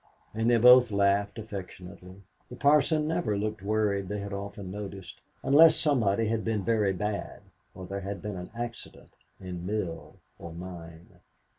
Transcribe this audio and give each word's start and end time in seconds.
And 0.33 0.49
they 0.49 0.57
both 0.57 0.89
laughed 0.89 1.37
affectionately. 1.37 2.23
The 2.49 2.55
parson 2.55 3.07
never 3.07 3.37
looked 3.37 3.61
worried, 3.61 4.07
they 4.07 4.25
often 4.25 4.73
had 4.73 4.81
noticed, 4.81 5.21
unless 5.43 5.75
somebody 5.75 6.25
had 6.27 6.43
been 6.43 6.63
very 6.65 6.91
bad 6.91 7.43
or 7.75 7.85
there 7.85 8.01
had 8.01 8.19
been 8.19 8.35
an 8.35 8.49
accident 8.55 9.13
in 9.39 9.63
mill 9.63 10.15
or 10.39 10.53
mine. 10.53 11.19